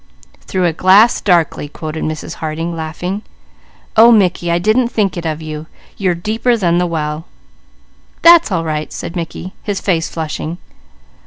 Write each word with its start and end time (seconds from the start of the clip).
"'Through 0.47 0.65
a 0.65 0.73
glass 0.73 1.21
darkly,'" 1.21 1.69
quoted 1.69 2.03
Mrs. 2.03 2.37
Harding 2.41 2.75
laughing. 2.75 3.21
"Oh 3.95 4.11
Mickey, 4.11 4.49
I 4.49 4.57
didn't 4.57 4.87
think 4.87 5.15
it 5.15 5.27
of 5.27 5.43
you. 5.43 5.67
You're 5.95 6.15
deeper 6.15 6.57
than 6.57 6.79
the 6.79 6.87
well." 6.87 7.25
"That's 8.23 8.51
all 8.51 8.63
right," 8.63 8.91
said 8.91 9.15
Mickey, 9.15 9.53
his 9.61 9.79
face 9.79 10.09
flushing. 10.09 10.57